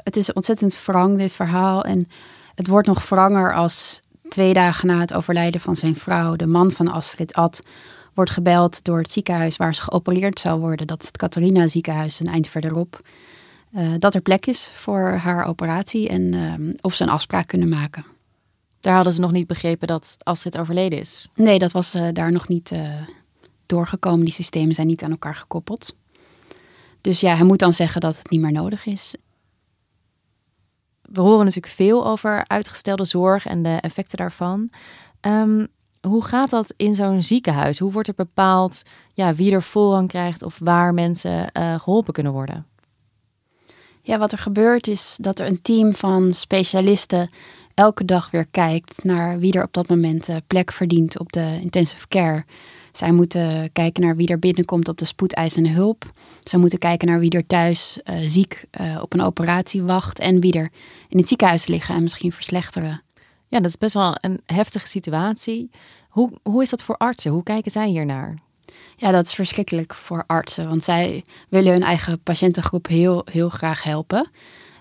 Het 0.08 0.16
is 0.16 0.34
ontzettend 0.34 0.86
wrang, 0.86 1.18
dit 1.18 1.34
verhaal. 1.34 1.84
En 1.84 2.08
het 2.56 2.68
wordt 2.68 2.88
nog 2.88 3.10
wranger 3.10 3.54
als 3.54 4.00
twee 4.30 4.54
dagen 4.54 4.88
na 4.88 5.00
het 5.00 5.14
overlijden 5.14 5.62
van 5.62 5.76
zijn 5.76 5.96
vrouw, 5.96 6.36
de 6.36 6.46
man 6.46 6.72
van 6.72 6.88
Astrid 6.88 7.34
Ad, 7.34 7.60
wordt 8.14 8.32
gebeld 8.32 8.84
door 8.84 8.98
het 8.98 9.12
ziekenhuis 9.12 9.58
waar 9.58 9.76
ze 9.76 9.82
geopereerd 9.82 10.40
zou 10.40 10.60
worden. 10.60 10.88
Dat 10.88 11.02
is 11.02 11.08
het 11.08 11.18
Catharina 11.18 11.68
ziekenhuis, 11.68 12.20
een 12.20 12.28
eind 12.28 12.48
verderop. 12.48 13.02
Uh, 13.76 13.90
dat 13.98 14.16
er 14.16 14.22
plek 14.22 14.46
is 14.46 14.72
voor 14.74 15.10
haar 15.10 15.46
operatie 15.46 16.10
en 16.10 16.34
uh, 16.34 16.74
of 16.82 16.94
ze 16.94 17.04
een 17.04 17.10
afspraak 17.10 17.48
kunnen 17.48 17.70
maken. 17.70 18.06
Daar 18.80 18.96
hadden 18.96 19.14
ze 19.14 19.22
nog 19.22 19.32
niet 19.32 19.48
begrepen 19.48 19.88
dat 19.88 20.16
Astrid 20.24 20.58
overleden 20.58 21.00
is. 21.00 21.28
Nee, 21.36 21.60
dat 21.60 21.72
was 21.72 21.96
uh, 21.96 22.08
daar 22.14 22.32
nog 22.32 22.48
niet 22.48 22.72
doorgekomen. 23.66 24.26
Die 24.26 24.34
systemen 24.34 24.76
zijn 24.76 24.88
niet 24.88 25.04
aan 25.04 25.12
elkaar 25.12 25.36
gekoppeld. 25.36 25.96
Dus 27.02 27.20
ja, 27.20 27.36
hij 27.36 27.46
moet 27.46 27.60
dan 27.60 27.74
zeggen 27.74 28.02
dat 28.02 28.18
het 28.18 28.30
niet 28.30 28.42
meer 28.42 28.52
nodig 28.52 28.86
is. 28.86 29.16
We 31.08 31.22
horen 31.22 31.46
natuurlijk 31.46 31.74
veel 31.74 32.06
over 32.08 32.48
uitgestelde 32.48 33.06
zorg 33.06 33.46
en 33.46 33.64
de 33.64 33.78
effecten 33.82 34.18
daarvan. 34.18 34.70
Um, 35.22 35.68
hoe 36.02 36.24
gaat 36.24 36.50
dat 36.50 36.74
in 36.78 36.96
zo'n 36.96 37.24
ziekenhuis? 37.24 37.80
Hoe 37.80 37.92
wordt 37.92 38.08
er 38.08 38.14
bepaald 38.16 38.84
ja, 39.14 39.34
wie 39.34 39.52
er 39.52 39.64
voorrang 39.64 40.08
krijgt 40.08 40.44
of 40.44 40.60
waar 40.64 40.94
mensen 40.94 41.50
uh, 41.54 41.80
geholpen 41.80 42.14
kunnen 42.14 42.32
worden? 42.32 42.66
Ja, 44.02 44.18
wat 44.18 44.32
er 44.32 44.38
gebeurt 44.38 44.88
is 44.88 45.18
dat 45.22 45.40
er 45.40 45.48
een 45.48 45.62
team 45.62 45.96
van 45.96 46.32
specialisten 46.34 47.30
elke 47.74 48.06
dag 48.06 48.32
weer 48.32 48.46
kijkt 48.52 49.04
naar 49.04 49.40
wie 49.40 49.54
er 49.54 49.64
op 49.64 49.74
dat 49.74 49.88
moment 49.88 50.30
plek 50.48 50.72
verdient 50.72 51.20
op 51.20 51.32
de 51.32 51.60
intensive 51.62 52.08
care. 52.08 52.46
Zij 52.98 53.12
moeten 53.12 53.72
kijken 53.72 54.04
naar 54.04 54.16
wie 54.16 54.28
er 54.28 54.40
binnenkomt 54.40 54.88
op 54.88 54.98
de 54.98 55.06
spoedeisende 55.06 55.70
hulp. 55.70 56.12
Zij 56.44 56.60
moeten 56.60 56.80
kijken 56.80 57.08
naar 57.08 57.20
wie 57.20 57.30
er 57.30 57.48
thuis 57.48 58.00
uh, 58.04 58.18
ziek 58.20 58.66
uh, 58.82 59.00
op 59.02 59.14
een 59.14 59.22
operatie 59.22 59.84
wacht. 59.84 60.20
En 60.20 60.40
wie 60.40 60.54
er 60.54 60.70
in 61.10 61.18
het 61.18 61.28
ziekenhuis 61.28 61.68
liggen 61.68 61.96
en 61.96 62.04
misschien 62.04 62.32
verslechteren. 62.32 63.02
Ja, 63.48 63.60
dat 63.60 63.70
is 63.70 63.78
best 63.78 63.94
wel 63.94 64.16
een 64.20 64.42
heftige 64.46 64.88
situatie. 64.88 65.70
Hoe, 66.10 66.32
hoe 66.44 66.62
is 66.62 66.70
dat 66.70 66.84
voor 66.84 66.98
artsen? 66.98 67.32
Hoe 67.32 67.44
kijken 67.44 67.72
zij 67.72 67.88
hiernaar? 67.88 68.38
Ja, 68.96 69.12
dat 69.12 69.26
is 69.26 69.34
verschrikkelijk 69.34 69.94
voor 69.94 70.24
artsen. 70.28 70.68
Want 70.68 70.84
zij 70.84 71.24
willen 71.50 71.72
hun 71.72 71.84
eigen 71.84 72.22
patiëntengroep 72.24 72.88
heel, 72.88 73.26
heel 73.32 73.50
graag 73.50 73.84
helpen. 73.84 74.30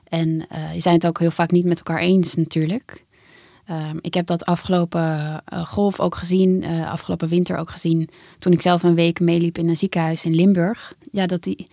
En 0.08 0.28
uh, 0.28 0.74
je 0.74 0.80
zijn 0.80 0.94
het 0.94 1.06
ook 1.06 1.18
heel 1.18 1.30
vaak 1.30 1.50
niet 1.50 1.64
met 1.64 1.78
elkaar 1.78 1.98
eens 1.98 2.34
natuurlijk. 2.34 3.04
Um, 3.70 3.98
ik 4.00 4.14
heb 4.14 4.26
dat 4.26 4.44
afgelopen 4.44 5.42
uh, 5.52 5.66
golf 5.66 6.00
ook 6.00 6.14
gezien, 6.14 6.62
uh, 6.62 6.90
afgelopen 6.90 7.28
winter 7.28 7.56
ook 7.56 7.70
gezien, 7.70 8.08
toen 8.38 8.52
ik 8.52 8.62
zelf 8.62 8.82
een 8.82 8.94
week 8.94 9.20
meeliep 9.20 9.58
in 9.58 9.68
een 9.68 9.76
ziekenhuis 9.76 10.24
in 10.24 10.34
Limburg. 10.34 10.94
Ja, 11.12 11.26
dat 11.26 11.42
die 11.42 11.68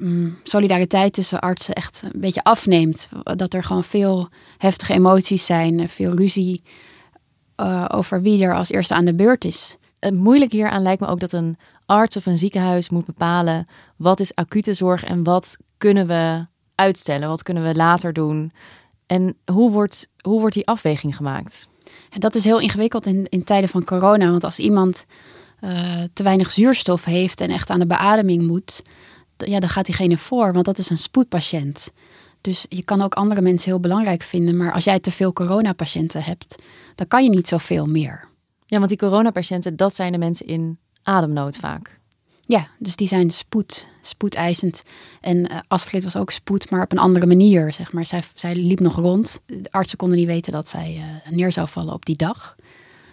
um, 0.00 0.38
solidariteit 0.42 1.12
tussen 1.12 1.40
artsen 1.40 1.74
echt 1.74 2.02
een 2.02 2.20
beetje 2.20 2.42
afneemt. 2.42 3.08
Dat 3.22 3.54
er 3.54 3.64
gewoon 3.64 3.84
veel 3.84 4.28
heftige 4.58 4.92
emoties 4.92 5.46
zijn, 5.46 5.88
veel 5.88 6.14
ruzie 6.14 6.62
over 7.88 8.22
wie 8.22 8.42
er 8.42 8.54
als 8.54 8.70
eerste 8.70 8.94
aan 8.94 9.04
de 9.04 9.14
beurt 9.14 9.44
is. 9.44 9.76
Het 9.98 10.14
moeilijk 10.14 10.52
hieraan 10.52 10.82
lijkt 10.82 11.00
me 11.00 11.06
ook 11.06 11.20
dat 11.20 11.32
een 11.32 11.56
arts 11.86 12.16
of 12.16 12.26
een 12.26 12.38
ziekenhuis 12.38 12.88
moet 12.88 13.06
bepalen 13.06 13.66
wat 13.96 14.20
is 14.20 14.34
acute 14.34 14.74
zorg 14.74 15.04
en 15.04 15.22
wat 15.22 15.56
kunnen 15.78 16.06
we 16.06 16.46
uitstellen, 16.74 17.28
wat 17.28 17.42
kunnen 17.42 17.62
we 17.62 17.74
later 17.74 18.12
doen. 18.12 18.52
En 19.08 19.36
hoe 19.52 19.70
wordt, 19.70 20.08
hoe 20.20 20.40
wordt 20.40 20.54
die 20.54 20.66
afweging 20.66 21.16
gemaakt? 21.16 21.68
Dat 22.18 22.34
is 22.34 22.44
heel 22.44 22.60
ingewikkeld 22.60 23.06
in, 23.06 23.26
in 23.28 23.44
tijden 23.44 23.68
van 23.68 23.84
corona. 23.84 24.30
Want 24.30 24.44
als 24.44 24.58
iemand 24.58 25.04
uh, 25.60 26.02
te 26.12 26.22
weinig 26.22 26.52
zuurstof 26.52 27.04
heeft 27.04 27.40
en 27.40 27.50
echt 27.50 27.70
aan 27.70 27.78
de 27.78 27.86
beademing 27.86 28.46
moet, 28.46 28.82
ja, 29.36 29.60
dan 29.60 29.68
gaat 29.68 29.86
diegene 29.86 30.18
voor, 30.18 30.52
want 30.52 30.64
dat 30.64 30.78
is 30.78 30.90
een 30.90 30.98
spoedpatiënt. 30.98 31.92
Dus 32.40 32.66
je 32.68 32.84
kan 32.84 33.02
ook 33.02 33.14
andere 33.14 33.40
mensen 33.40 33.70
heel 33.70 33.80
belangrijk 33.80 34.22
vinden. 34.22 34.56
Maar 34.56 34.72
als 34.72 34.84
jij 34.84 34.98
te 34.98 35.10
veel 35.10 35.32
coronapatiënten 35.32 36.22
hebt, 36.22 36.56
dan 36.94 37.06
kan 37.06 37.24
je 37.24 37.30
niet 37.30 37.48
zoveel 37.48 37.86
meer. 37.86 38.28
Ja, 38.66 38.76
want 38.76 38.88
die 38.88 38.98
coronapatiënten, 38.98 39.76
dat 39.76 39.94
zijn 39.94 40.12
de 40.12 40.18
mensen 40.18 40.46
in 40.46 40.78
ademnood 41.02 41.56
vaak. 41.56 41.97
Ja, 42.48 42.66
dus 42.78 42.96
die 42.96 43.08
zijn 43.08 43.30
spoed, 43.30 43.86
spoedeisend. 44.02 44.82
En 45.20 45.36
uh, 45.36 45.58
Astrid 45.66 46.02
was 46.02 46.16
ook 46.16 46.30
spoed, 46.30 46.70
maar 46.70 46.82
op 46.82 46.92
een 46.92 46.98
andere 46.98 47.26
manier, 47.26 47.72
zeg 47.72 47.92
maar. 47.92 48.06
Zij, 48.06 48.22
zij 48.34 48.54
liep 48.54 48.80
nog 48.80 48.96
rond. 48.96 49.40
De 49.46 49.68
artsen 49.70 49.98
konden 49.98 50.18
niet 50.18 50.26
weten 50.26 50.52
dat 50.52 50.68
zij 50.68 50.96
uh, 50.96 51.32
neer 51.32 51.52
zou 51.52 51.68
vallen 51.68 51.94
op 51.94 52.04
die 52.04 52.16
dag. 52.16 52.56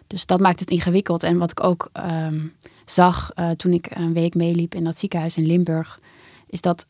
Dus 0.08 0.25
dat 0.25 0.39
maakt 0.39 0.60
het 0.60 0.70
ingewikkeld. 0.70 1.24
En 1.24 1.38
wat 1.38 1.51
ik 1.51 1.63
ook 1.63 1.89
um, 1.94 2.54
zag 2.86 3.32
uh, 3.36 3.50
toen 3.50 3.72
ik 3.72 3.88
een 3.89 4.13
week 4.13 4.36
meeliep 4.36 4.75
in 4.75 4.84
dat 4.84 4.98
ziekenhuis 4.98 5.38
in 5.38 5.46
Limburg, 5.46 6.00
is 6.48 6.62
dat 6.62 6.86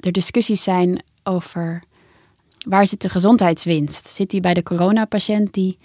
er 0.00 0.12
discussies 0.12 0.62
zijn 0.62 1.02
over 1.22 1.82
waar 2.66 2.86
zit 2.86 3.02
de 3.02 3.08
gezondheidswinst? 3.08 4.06
Zit 4.06 4.30
die 4.30 4.40
bij 4.40 4.54
de 4.54 4.62
coronapatiënt 4.62 5.52
die 5.52 5.78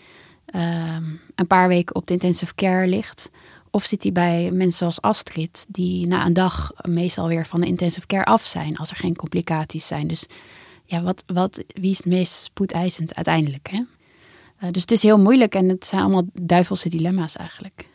um, 0.56 1.22
een 1.36 1.48
paar 1.48 1.68
weken 1.68 1.96
op 1.96 2.08
de 2.08 2.14
intensive 2.14 2.56
care 2.56 2.88
ligt? 2.88 3.30
Of 3.72 3.86
zit 3.86 4.04
hij 4.04 4.12
bij 4.12 4.52
mensen 4.52 4.78
zoals 4.78 5.02
Astrid, 5.02 5.66
die 5.70 6.08
na 6.08 6.26
een 6.26 6.34
dag 6.34 6.72
meestal 6.82 7.28
weer 7.28 7.46
van 7.46 7.62
de 7.62 7.68
intensive 7.68 8.08
care 8.08 8.26
af 8.26 8.46
zijn 8.46 8.78
als 8.78 8.90
er 8.90 8.96
geen 8.96 9.16
complicaties 9.16 9.88
zijn. 9.88 10.08
Dus 10.08 10.26
ja, 10.86 11.02
wat, 11.02 11.24
wat, 11.26 11.64
wie 11.68 11.92
is 11.92 11.98
het 11.98 12.06
meest 12.06 12.34
spoedeisend 12.34 13.16
uiteindelijk? 13.16 13.70
Hè? 13.70 13.78
Uh, 14.64 14.70
dus 14.72 14.82
het 14.82 14.92
is 14.92 15.04
heel 15.04 15.20
moeilijk 15.20 15.56
en 15.56 15.70
het 15.70 15.86
zijn 15.86 16.02
allemaal 16.02 16.26
duivelse 16.34 16.90
dilemma's 16.90 17.36
eigenlijk. 17.36 17.88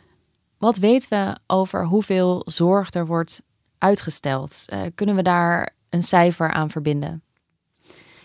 Wat 0.57 0.77
weten 0.77 1.09
we 1.09 1.37
over 1.47 1.85
hoeveel 1.85 2.41
zorg 2.45 2.93
er 2.93 3.05
wordt 3.05 3.41
uitgesteld? 3.77 4.65
Uh, 4.73 4.81
kunnen 4.95 5.15
we 5.15 5.21
daar 5.21 5.75
een 5.89 6.03
cijfer 6.03 6.51
aan 6.51 6.69
verbinden? 6.69 7.23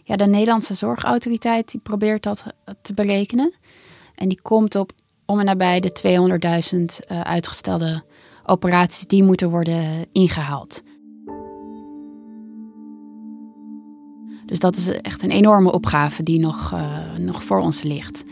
Ja, 0.03 0.17
de 0.17 0.27
Nederlandse 0.27 0.75
Zorgautoriteit 0.75 1.71
die 1.71 1.81
probeert 1.81 2.23
dat 2.23 2.45
te 2.83 2.95
berekenen. 2.95 3.55
En 4.15 4.29
die 4.29 4.41
komt 4.43 4.75
op 4.75 4.93
om 5.31 5.39
en 5.39 5.45
nabij 5.45 5.81
de 5.81 5.93
200.000 6.75 6.81
uh, 7.11 7.21
uitgestelde 7.21 8.03
operaties 8.45 9.07
die 9.07 9.23
moeten 9.23 9.51
worden 9.51 10.07
ingehaald. 10.13 10.83
Dus 14.47 14.59
dat 14.59 14.77
is 14.77 14.89
echt 14.89 15.23
een 15.23 15.31
enorme 15.31 15.73
opgave 15.73 16.23
die 16.23 16.41
nog, 16.41 16.73
uh, 16.73 17.15
nog 17.19 17.45
voor 17.45 17.61
ons 17.61 17.83
ligt. 17.83 18.25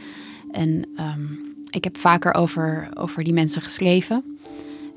En 0.50 0.88
um, 1.00 1.54
ik 1.70 1.84
heb 1.84 1.96
vaker 1.96 2.34
over, 2.34 2.88
over 2.94 3.24
die 3.24 3.32
mensen 3.32 3.62
geschreven. 3.62 4.38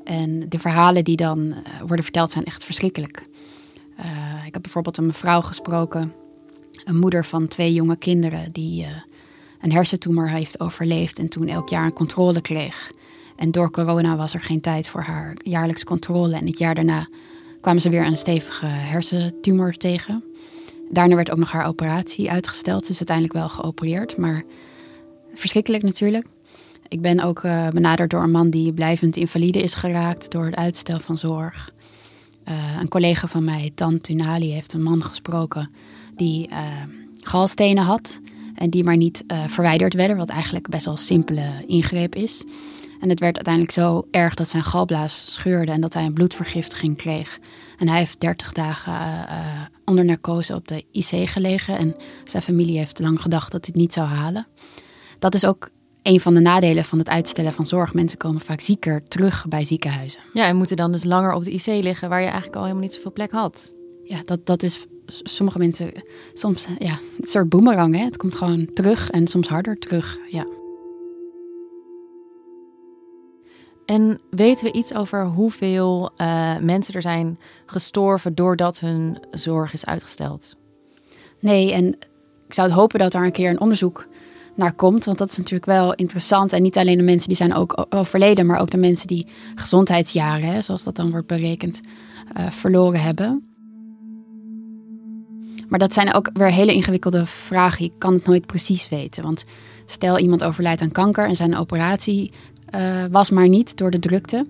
En 0.04 0.50
de 0.50 0.60
verhalen 0.60 1.04
die 1.04 1.16
dan 1.16 1.40
uh, 1.40 1.56
worden 1.80 2.04
verteld 2.04 2.32
zijn 2.32 2.46
echt 2.46 2.64
verschrikkelijk. 2.64 3.30
Ik 4.46 4.54
heb 4.54 4.62
bijvoorbeeld 4.62 4.98
een 4.98 5.06
mevrouw 5.06 5.42
gesproken, 5.42 6.14
een 6.84 6.98
moeder 6.98 7.26
van 7.26 7.48
twee 7.48 7.74
jonge 7.74 7.96
kinderen, 7.96 8.52
die 8.52 8.86
een 9.62 9.72
hersentumor 9.72 10.30
heeft 10.30 10.60
overleefd 10.60 11.20
en 11.20 11.30
toen 11.30 11.48
elk 11.48 11.70
jaar 11.70 11.86
een 11.86 11.94
controle 11.94 12.42
kreeg. 12.42 12.92
En 13.36 13.52
door 13.52 13.72
corona 13.72 14.16
was 14.16 14.34
er 14.34 14.42
geen 14.42 14.62
tijd 14.62 14.88
voor 14.88 15.02
haar 15.02 15.36
jaarlijks 15.44 15.84
controle. 15.84 16.36
En 16.36 16.46
het 16.46 16.58
jaar 16.58 16.76
daarna 16.76 17.08
kwamen 17.62 17.82
ze 17.82 17.90
weer 17.90 18.06
een 18.06 18.18
stevige 18.18 18.66
hersentumor 18.66 19.74
tegen. 19.74 20.24
Daarna 20.90 21.16
werd 21.16 21.32
ook 21.32 21.38
nog 21.38 21.52
haar 21.52 21.66
operatie 21.66 22.32
uitgesteld. 22.32 22.90
Is 22.90 22.98
uiteindelijk 22.98 23.38
wel 23.38 23.50
geopereerd, 23.50 24.18
maar 24.18 24.44
verschrikkelijk 25.34 25.84
natuurlijk. 25.84 26.26
Ik 26.88 27.02
ben 27.02 27.20
ook 27.20 27.44
uh, 27.44 27.68
benaderd 27.68 28.10
door 28.10 28.24
een 28.24 28.32
man 28.32 28.50
die 28.50 28.74
blijvend 28.74 29.16
invalide 29.16 29.62
is 29.62 29.74
geraakt 29.74 30.32
door 30.32 30.46
het 30.46 30.56
uitstel 30.56 31.00
van 31.00 31.18
zorg. 31.18 31.74
Uh, 32.50 32.78
een 32.80 32.90
collega 32.90 33.28
van 33.28 33.44
mij, 33.44 33.72
Tan 33.76 34.02
Tunali, 34.02 34.52
heeft 34.52 34.74
een 34.74 34.84
man 34.84 35.04
gesproken 35.04 35.70
die 36.16 36.50
uh, 36.50 36.58
galstenen 37.16 37.84
had. 37.84 38.20
En 38.62 38.70
die 38.70 38.84
maar 38.84 38.98
niet 38.98 39.24
uh, 39.28 39.44
verwijderd 39.48 39.94
werden, 39.94 40.18
wat 40.18 40.30
eigenlijk 40.30 40.70
best 40.70 40.86
wel 40.86 40.94
een 40.94 41.00
simpele 41.00 41.50
ingreep 41.68 42.16
is. 42.16 42.44
En 43.00 43.10
het 43.10 43.20
werd 43.20 43.36
uiteindelijk 43.36 43.74
zo 43.74 44.08
erg 44.12 44.34
dat 44.34 44.48
zijn 44.48 44.64
galblaas 44.64 45.34
scheurde 45.34 45.72
en 45.72 45.82
dat 45.82 45.94
hij 45.94 46.06
een 46.06 46.14
bloedvergiftiging 46.14 46.98
kreeg. 46.98 47.40
En 47.78 47.88
hij 47.88 47.98
heeft 47.98 48.20
30 48.20 48.52
dagen 48.52 48.94
uh, 48.94 49.62
onder 49.86 50.06
narcose 50.06 50.56
op 50.56 50.68
de 50.68 50.84
IC 50.92 51.30
gelegen. 51.30 51.78
En 51.78 51.96
zijn 52.24 52.44
familie 52.44 52.78
heeft 52.78 53.00
lang 53.00 53.22
gedacht 53.22 53.52
dat 53.52 53.66
hij 53.66 53.70
het 53.74 53.82
niet 53.82 53.94
zou 53.94 54.08
halen. 54.08 54.48
Dat 55.20 55.34
is 55.34 55.46
ook 55.46 55.70
een 56.04 56.20
van 56.20 56.34
de 56.34 56.40
nadelen 56.40 56.84
van 56.84 56.98
het 56.98 57.10
uitstellen 57.10 57.54
van 57.54 57.68
zorg. 57.68 57.94
Mensen 57.94 58.18
komen 58.18 58.42
vaak 58.42 58.60
zieker 58.60 59.04
terug 59.04 59.48
bij 59.48 59.64
ziekenhuizen. 59.64 60.20
Ja, 60.34 60.46
en 60.46 60.56
moeten 60.56 60.76
dan 60.76 60.92
dus 60.92 61.04
langer 61.04 61.34
op 61.34 61.44
de 61.44 61.52
IC 61.52 61.66
liggen 61.66 62.10
waar 62.10 62.20
je 62.20 62.26
eigenlijk 62.26 62.56
al 62.56 62.62
helemaal 62.62 62.84
niet 62.84 62.94
zoveel 62.94 63.12
plek 63.12 63.32
had. 63.32 63.74
Ja, 64.04 64.22
dat, 64.26 64.46
dat 64.46 64.64
is 64.64 64.88
sommige 65.06 65.58
mensen, 65.58 65.92
soms, 66.34 66.68
ja, 66.80 66.92
het 66.92 67.00
is 67.02 67.18
een 67.18 67.28
soort 67.28 67.50
boemerang. 67.50 67.96
Hè? 67.96 68.04
Het 68.04 68.18
komt 68.18 68.36
gewoon 68.36 68.74
terug 68.74 69.10
en 69.10 69.28
soms 69.28 69.48
harder 69.48 69.78
terug. 69.78 70.18
Ja. 70.30 70.46
En 73.86 74.20
weten 74.30 74.66
we 74.66 74.72
iets 74.72 74.94
over 74.94 75.26
hoeveel 75.26 76.12
uh, 76.18 76.58
mensen 76.58 76.94
er 76.94 77.02
zijn 77.02 77.40
gestorven 77.66 78.36
doordat 78.36 78.80
hun 78.80 79.18
zorg 79.32 79.74
is 79.74 79.86
uitgesteld? 79.86 80.56
Nee, 81.40 81.74
en 81.74 81.88
ik 82.48 82.54
zou 82.54 82.68
het 82.68 82.78
hopen 82.78 83.00
dat 83.00 83.12
daar 83.12 83.26
een 83.26 83.32
keer 83.32 83.50
een 83.50 83.60
onderzoek 83.60 84.08
naar 84.56 84.74
komt. 84.74 85.06
Want 85.06 85.18
dat 85.18 85.30
is 85.30 85.38
natuurlijk 85.38 85.66
wel 85.66 85.94
interessant. 85.94 86.54
En 86.54 86.62
niet 86.62 86.78
alleen 86.78 86.98
de 86.98 87.04
mensen 87.04 87.28
die 87.28 87.38
zijn 87.38 87.54
ook 87.54 87.86
overleden, 87.90 88.46
maar 88.46 88.60
ook 88.60 88.72
de 88.72 88.78
mensen 88.78 89.08
die 89.08 89.28
gezondheidsjaren, 89.56 90.54
hè, 90.54 90.62
zoals 90.62 90.84
dat 90.84 90.96
dan 90.96 91.12
wordt 91.12 91.28
berekend, 91.28 91.82
uh, 92.38 92.52
verloren 92.52 93.02
hebben. 93.02 93.51
Maar 95.72 95.80
dat 95.80 95.94
zijn 95.94 96.14
ook 96.14 96.30
weer 96.34 96.52
hele 96.52 96.74
ingewikkelde 96.74 97.26
vragen. 97.26 97.86
Je 97.86 97.92
kan 97.98 98.14
het 98.14 98.26
nooit 98.26 98.46
precies 98.46 98.90
weten. 98.90 99.24
Want 99.24 99.44
stel 99.86 100.20
iemand 100.20 100.44
overlijdt 100.44 100.82
aan 100.82 100.92
kanker 100.92 101.28
en 101.28 101.36
zijn 101.36 101.56
operatie 101.56 102.32
uh, 102.76 103.04
was 103.12 103.30
maar 103.30 103.48
niet 103.48 103.78
door 103.78 103.92
de 103.92 104.00
drukte. 104.00 104.46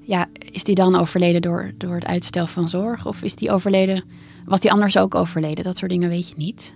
Ja, 0.00 0.26
is 0.52 0.64
die 0.64 0.74
dan 0.74 0.96
overleden 0.96 1.42
door, 1.42 1.72
door 1.78 1.94
het 1.94 2.06
uitstel 2.06 2.46
van 2.46 2.68
zorg? 2.68 3.06
Of 3.06 3.22
is 3.22 3.34
die 3.34 3.50
overleden, 3.50 4.04
was 4.44 4.60
die 4.60 4.72
anders 4.72 4.98
ook 4.98 5.14
overleden? 5.14 5.64
Dat 5.64 5.76
soort 5.76 5.90
dingen 5.90 6.08
weet 6.08 6.28
je 6.28 6.34
niet. 6.36 6.74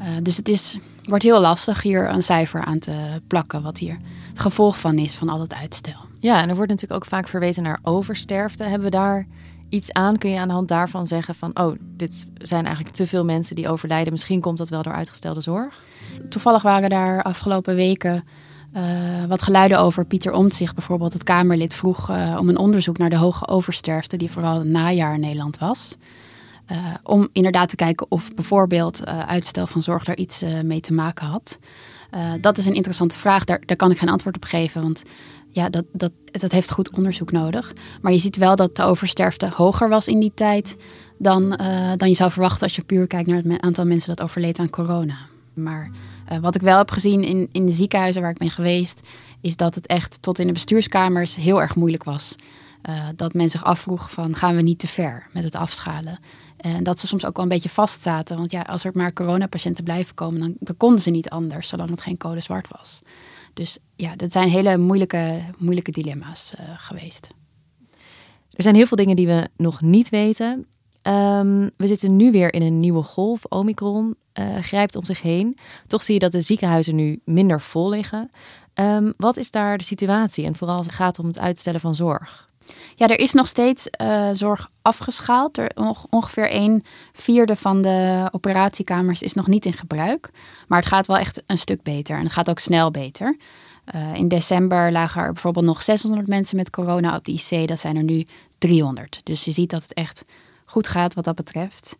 Uh, 0.00 0.06
dus 0.22 0.36
het 0.36 0.48
is, 0.48 0.78
wordt 1.04 1.24
heel 1.24 1.40
lastig 1.40 1.82
hier 1.82 2.08
een 2.08 2.22
cijfer 2.22 2.64
aan 2.64 2.78
te 2.78 3.20
plakken, 3.26 3.62
wat 3.62 3.78
hier 3.78 3.96
het 4.28 4.40
gevolg 4.40 4.80
van 4.80 4.98
is 4.98 5.14
van 5.14 5.28
al 5.28 5.40
het 5.40 5.54
uitstel. 5.54 6.08
Ja, 6.20 6.42
en 6.42 6.48
er 6.48 6.54
wordt 6.54 6.70
natuurlijk 6.70 7.02
ook 7.02 7.08
vaak 7.08 7.28
verwezen 7.28 7.62
naar 7.62 7.78
oversterfte. 7.82 8.62
Hebben 8.64 8.90
we 8.90 8.96
daar 8.96 9.26
iets 9.70 9.92
aan? 9.92 10.18
Kun 10.18 10.30
je 10.30 10.38
aan 10.38 10.48
de 10.48 10.54
hand 10.54 10.68
daarvan 10.68 11.06
zeggen 11.06 11.34
van, 11.34 11.58
oh, 11.58 11.76
dit 11.80 12.26
zijn 12.34 12.64
eigenlijk 12.64 12.94
te 12.94 13.06
veel 13.06 13.24
mensen 13.24 13.56
die 13.56 13.68
overlijden. 13.68 14.12
Misschien 14.12 14.40
komt 14.40 14.58
dat 14.58 14.68
wel 14.68 14.82
door 14.82 14.94
uitgestelde 14.94 15.40
zorg? 15.40 15.82
Toevallig 16.28 16.62
waren 16.62 16.90
daar 16.90 17.22
afgelopen 17.22 17.74
weken 17.74 18.24
uh, 18.76 19.24
wat 19.28 19.42
geluiden 19.42 19.78
over. 19.78 20.04
Pieter 20.04 20.32
Omtzigt 20.32 20.74
bijvoorbeeld, 20.74 21.12
het 21.12 21.22
Kamerlid, 21.22 21.74
vroeg 21.74 22.10
uh, 22.10 22.36
om 22.40 22.48
een 22.48 22.56
onderzoek 22.56 22.98
naar 22.98 23.10
de 23.10 23.16
hoge 23.16 23.48
oversterfte, 23.48 24.16
die 24.16 24.30
vooral 24.30 24.58
het 24.58 24.68
najaar 24.68 25.14
in 25.14 25.20
Nederland 25.20 25.58
was. 25.58 25.96
Uh, 26.72 26.76
om 27.02 27.28
inderdaad 27.32 27.68
te 27.68 27.76
kijken 27.76 28.06
of 28.08 28.34
bijvoorbeeld 28.34 29.06
uitstel 29.06 29.66
van 29.66 29.82
zorg 29.82 30.04
daar 30.04 30.16
iets 30.16 30.44
mee 30.62 30.80
te 30.80 30.92
maken 30.92 31.26
had. 31.26 31.58
dat 32.40 32.58
is 32.58 32.66
een 32.66 32.74
interessante 32.74 33.18
vraag, 33.18 33.44
daar, 33.44 33.62
daar 33.66 33.76
kan 33.76 33.90
ik 33.90 33.98
geen 33.98 34.08
antwoord 34.08 34.36
op 34.36 34.44
geven, 34.44 34.82
want 34.82 35.02
ja, 35.52 35.68
dat, 35.68 35.84
dat, 35.92 36.12
dat 36.24 36.52
heeft 36.52 36.70
goed 36.70 36.96
onderzoek 36.96 37.32
nodig. 37.32 37.72
Maar 38.02 38.12
je 38.12 38.18
ziet 38.18 38.36
wel 38.36 38.56
dat 38.56 38.76
de 38.76 38.82
oversterfte 38.82 39.50
hoger 39.54 39.88
was 39.88 40.08
in 40.08 40.20
die 40.20 40.32
tijd 40.34 40.76
dan, 41.18 41.42
uh, 41.60 41.92
dan 41.96 42.08
je 42.08 42.14
zou 42.14 42.30
verwachten 42.30 42.62
als 42.62 42.76
je 42.76 42.82
puur 42.82 43.06
kijkt 43.06 43.28
naar 43.28 43.42
het 43.42 43.60
aantal 43.60 43.86
mensen 43.86 44.16
dat 44.16 44.24
overleed 44.24 44.58
aan 44.58 44.70
corona. 44.70 45.18
Maar 45.54 45.90
uh, 46.32 46.38
wat 46.38 46.54
ik 46.54 46.60
wel 46.60 46.78
heb 46.78 46.90
gezien 46.90 47.22
in, 47.22 47.48
in 47.52 47.66
de 47.66 47.72
ziekenhuizen 47.72 48.22
waar 48.22 48.30
ik 48.30 48.38
ben 48.38 48.50
geweest, 48.50 49.00
is 49.40 49.56
dat 49.56 49.74
het 49.74 49.86
echt 49.86 50.22
tot 50.22 50.38
in 50.38 50.46
de 50.46 50.52
bestuurskamers 50.52 51.36
heel 51.36 51.60
erg 51.60 51.74
moeilijk 51.74 52.04
was. 52.04 52.34
Uh, 52.88 53.08
dat 53.16 53.34
men 53.34 53.50
zich 53.50 53.64
afvroeg 53.64 54.10
van 54.10 54.34
gaan 54.34 54.56
we 54.56 54.62
niet 54.62 54.78
te 54.78 54.88
ver 54.88 55.26
met 55.32 55.44
het 55.44 55.54
afschalen. 55.54 56.18
En 56.56 56.82
dat 56.82 57.00
ze 57.00 57.06
soms 57.06 57.26
ook 57.26 57.36
wel 57.36 57.44
een 57.44 57.50
beetje 57.50 57.68
vastzaten. 57.68 58.36
Want 58.36 58.50
ja, 58.50 58.60
als 58.60 58.84
er 58.84 58.90
maar 58.94 59.12
coronapatiënten 59.12 59.84
blijven 59.84 60.14
komen, 60.14 60.40
dan, 60.40 60.54
dan 60.58 60.76
konden 60.76 61.00
ze 61.00 61.10
niet 61.10 61.28
anders, 61.28 61.68
zolang 61.68 61.90
het 61.90 62.00
geen 62.00 62.16
code 62.16 62.40
zwart 62.40 62.68
was. 62.68 63.00
Dus 63.52 63.78
ja, 63.96 64.16
dat 64.16 64.32
zijn 64.32 64.48
hele 64.48 64.76
moeilijke, 64.76 65.40
moeilijke 65.58 65.90
dilemma's 65.90 66.52
uh, 66.60 66.68
geweest. 66.76 67.28
Er 68.50 68.62
zijn 68.62 68.74
heel 68.74 68.86
veel 68.86 68.96
dingen 68.96 69.16
die 69.16 69.26
we 69.26 69.48
nog 69.56 69.80
niet 69.80 70.08
weten. 70.08 70.66
Um, 71.02 71.70
we 71.76 71.86
zitten 71.86 72.16
nu 72.16 72.30
weer 72.30 72.52
in 72.54 72.62
een 72.62 72.80
nieuwe 72.80 73.02
golf. 73.02 73.44
Omicron 73.44 74.16
uh, 74.34 74.58
grijpt 74.58 74.96
om 74.96 75.04
zich 75.04 75.22
heen. 75.22 75.58
Toch 75.86 76.02
zie 76.02 76.14
je 76.14 76.20
dat 76.20 76.32
de 76.32 76.40
ziekenhuizen 76.40 76.94
nu 76.94 77.20
minder 77.24 77.60
vol 77.60 77.88
liggen. 77.88 78.30
Um, 78.74 79.12
wat 79.16 79.36
is 79.36 79.50
daar 79.50 79.78
de 79.78 79.84
situatie? 79.84 80.44
En 80.44 80.56
vooral 80.56 80.76
als 80.76 80.86
het 80.86 80.94
gaat 80.94 81.18
om 81.18 81.26
het 81.26 81.38
uitstellen 81.38 81.80
van 81.80 81.94
zorg. 81.94 82.49
Ja, 82.94 83.08
er 83.08 83.18
is 83.18 83.32
nog 83.32 83.48
steeds 83.48 83.88
uh, 84.02 84.28
zorg 84.32 84.70
afgeschaald. 84.82 85.58
Er, 85.58 85.70
ongeveer 86.10 86.54
een 86.54 86.84
vierde 87.12 87.56
van 87.56 87.82
de 87.82 88.28
operatiekamers 88.32 89.22
is 89.22 89.34
nog 89.34 89.46
niet 89.46 89.64
in 89.64 89.72
gebruik. 89.72 90.30
Maar 90.68 90.78
het 90.78 90.88
gaat 90.88 91.06
wel 91.06 91.18
echt 91.18 91.42
een 91.46 91.58
stuk 91.58 91.82
beter. 91.82 92.16
En 92.16 92.22
het 92.22 92.32
gaat 92.32 92.50
ook 92.50 92.58
snel 92.58 92.90
beter. 92.90 93.36
Uh, 93.94 94.14
in 94.14 94.28
december 94.28 94.92
lagen 94.92 95.22
er 95.22 95.32
bijvoorbeeld 95.32 95.64
nog 95.64 95.82
600 95.82 96.28
mensen 96.28 96.56
met 96.56 96.70
corona 96.70 97.16
op 97.16 97.24
de 97.24 97.32
IC. 97.32 97.68
Dat 97.68 97.78
zijn 97.78 97.96
er 97.96 98.02
nu 98.02 98.26
300. 98.58 99.20
Dus 99.24 99.44
je 99.44 99.50
ziet 99.50 99.70
dat 99.70 99.82
het 99.82 99.94
echt 99.94 100.24
goed 100.64 100.88
gaat 100.88 101.14
wat 101.14 101.24
dat 101.24 101.34
betreft. 101.34 101.96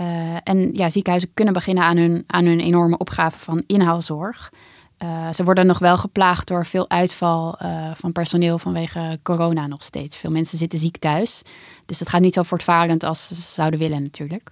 Uh, 0.00 0.36
en 0.42 0.70
ja, 0.72 0.88
ziekenhuizen 0.88 1.30
kunnen 1.34 1.54
beginnen 1.54 1.84
aan 1.84 1.96
hun, 1.96 2.24
aan 2.26 2.44
hun 2.44 2.60
enorme 2.60 2.98
opgave 2.98 3.38
van 3.38 3.62
inhaalzorg. 3.66 4.52
Uh, 5.02 5.32
ze 5.32 5.44
worden 5.44 5.66
nog 5.66 5.78
wel 5.78 5.98
geplaagd 5.98 6.48
door 6.48 6.66
veel 6.66 6.90
uitval 6.90 7.58
uh, 7.62 7.90
van 7.94 8.12
personeel 8.12 8.58
vanwege 8.58 9.18
corona 9.22 9.66
nog 9.66 9.82
steeds. 9.82 10.16
Veel 10.16 10.30
mensen 10.30 10.58
zitten 10.58 10.78
ziek 10.78 10.96
thuis. 10.96 11.42
Dus 11.86 11.98
dat 11.98 12.08
gaat 12.08 12.20
niet 12.20 12.34
zo 12.34 12.42
voortvarend 12.42 13.02
als 13.04 13.26
ze 13.26 13.34
zouden 13.34 13.78
willen 13.78 14.02
natuurlijk. 14.02 14.50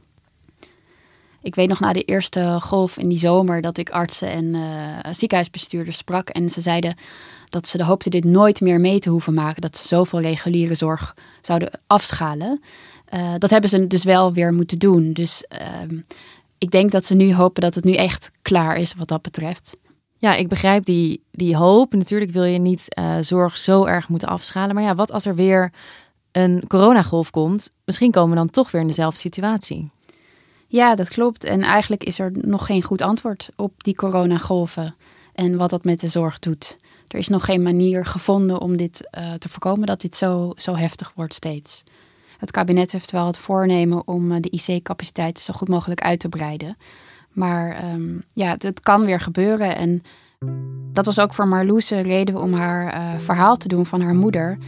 Ik 1.43 1.55
weet 1.55 1.69
nog 1.69 1.81
na 1.81 1.93
de 1.93 2.03
eerste 2.03 2.59
golf 2.61 2.99
in 2.99 3.09
die 3.09 3.19
zomer 3.19 3.61
dat 3.61 3.79
ik 3.79 3.91
artsen 3.91 4.31
en 4.31 4.45
uh, 4.45 5.13
ziekenhuisbestuurders 5.13 5.97
sprak. 5.97 6.29
En 6.29 6.51
ze 6.51 6.61
zeiden 6.61 6.97
dat 7.49 7.69
ze 7.69 7.85
hoopten 7.85 8.11
dit 8.11 8.25
nooit 8.25 8.61
meer 8.61 8.81
mee 8.81 8.99
te 8.99 9.11
hoeven 9.11 9.35
maken. 9.35 9.63
Dat 9.63 9.77
ze 9.77 9.87
zoveel 9.87 10.21
reguliere 10.21 10.75
zorg 10.75 11.15
zouden 11.41 11.71
afschalen. 11.87 12.61
dat 13.39 13.51
hebben 13.51 13.71
ze 13.71 13.87
dus 13.87 14.05
wel 14.05 14.33
weer 14.33 14.53
moeten 14.53 14.79
doen. 14.79 15.13
Dus 15.13 15.45
ehm, 15.49 15.99
ik 16.59 16.71
denk 16.71 16.91
dat 16.91 17.07
ze 17.07 17.15
nu 17.15 17.35
hopen 17.35 17.63
dat 17.63 17.75
het 17.75 17.85
nu 17.85 17.95
echt 17.95 18.31
klaar 18.43 18.77
is 18.77 18.95
wat 18.95 19.09
dat 19.09 19.23
betreft. 19.23 19.73
Ja, 20.19 20.35
ik 20.35 20.49
begrijp 20.49 20.85
die, 20.85 21.23
die 21.31 21.57
hoop. 21.57 21.95
Natuurlijk 21.95 22.31
wil 22.31 22.45
je 22.45 22.59
niet 22.59 22.97
uh, 22.99 23.17
zorg 23.21 23.57
zo 23.57 23.85
erg 23.85 24.09
moeten 24.09 24.29
afschalen. 24.29 24.75
Maar 24.75 24.85
ja, 24.85 24.95
wat 24.95 25.13
als 25.13 25.27
er 25.27 25.35
weer 25.35 25.73
een 26.33 26.65
coronagolf 26.67 27.31
komt? 27.31 27.71
Misschien 27.85 28.11
komen 28.11 28.31
we 28.31 28.37
dan 28.37 28.51
toch 28.51 28.71
weer 28.71 28.81
in 28.81 28.87
dezelfde 28.87 29.21
situatie. 29.21 29.91
Ja, 30.69 30.95
dat 30.95 31.09
klopt. 31.09 31.45
En 31.45 31.63
eigenlijk 31.63 32.05
is 32.05 32.19
er 32.19 32.33
nog 32.35 32.67
geen 32.67 32.83
goed 32.83 33.03
antwoord 33.03 33.49
op 33.57 33.85
die 33.85 33.95
coronagolven 33.95 34.95
en 35.35 35.57
wat 35.57 35.71
dat 35.71 35.85
met 35.85 36.01
de 36.01 36.09
zorg 36.09 36.39
doet. 36.39 36.77
Er 37.09 37.19
is 37.19 37.29
nog 37.29 37.45
geen 37.45 37.63
manier 37.63 38.07
gevonden 38.07 38.61
om 38.61 38.77
dit 38.77 39.09
uh, 39.19 39.33
te 39.33 39.49
voorkomen 39.49 39.87
dat 39.87 40.01
dit 40.01 40.17
zo, 40.17 40.53
zo 40.57 40.75
heftig 40.75 41.13
wordt 41.15 41.35
steeds. 41.35 41.85
Het 42.39 42.51
kabinet 42.51 42.93
heeft 42.93 43.11
wel 43.11 43.27
het 43.27 43.37
voornemen 43.37 44.07
om 44.07 44.33
uh, 44.33 44.37
de 44.41 44.51
IC-capaciteit 44.51 45.39
zo 45.39 45.55
goed 45.55 45.69
mogelijk 45.69 46.01
uit 46.01 46.21
te 46.21 46.29
breiden. 46.29 46.77
Maar 47.37 47.93
um, 47.95 48.23
ja, 48.33 48.55
het 48.59 48.81
kan 48.81 49.05
weer 49.05 49.21
gebeuren. 49.21 49.77
En 49.77 50.03
dat 50.93 51.05
was 51.05 51.21
ook 51.21 51.35
voor 51.35 51.49
Marloes 51.49 51.91
reden 51.91 52.41
om 52.41 52.53
haar 52.53 52.95
uh, 52.95 53.21
verhaal 53.21 53.57
te 53.57 53.69
doen 53.69 53.87
van 53.87 54.01
haar 54.01 54.15
moeder. 54.15 54.59